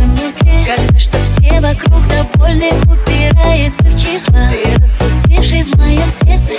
каждом 0.00 0.10
мысли 0.12 0.64
Когда 0.66 0.98
чтоб 0.98 1.20
все 1.24 1.60
вокруг 1.60 2.02
довольны 2.08 2.70
Упирается 2.84 3.84
в 3.84 3.98
числа. 3.98 4.48
Ты 4.48 4.78
разбудивший 4.78 5.62
в 5.64 5.76
моем 5.76 6.10
сердце. 6.10 6.54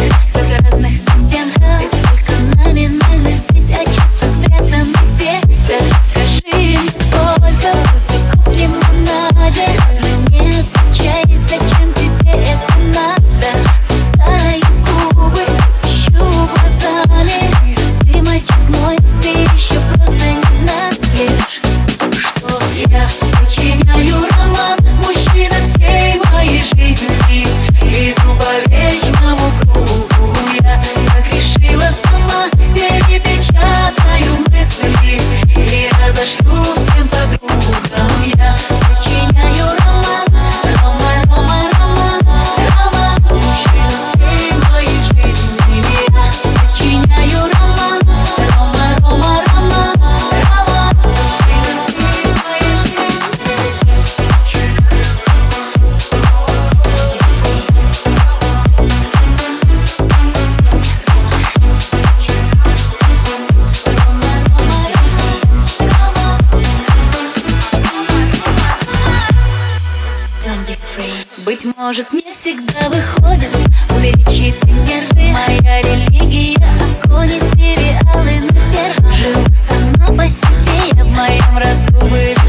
быть 71.63 71.77
может, 71.77 72.11
не 72.13 72.33
всегда 72.33 72.89
выходит. 72.89 73.49
Увеличит 73.89 74.55
нервы. 74.65 75.31
Моя 75.31 75.81
религия, 75.81 76.57
кони 77.03 77.39
сериалы 77.55 78.41
на 78.41 78.71
первом. 78.71 79.13
Живу 79.13 79.45
сама 79.51 80.17
по 80.17 80.27
себе, 80.27 80.91
я 80.95 81.03
в 81.03 81.09
моем 81.09 81.57
роду 81.57 82.09
были 82.09 82.40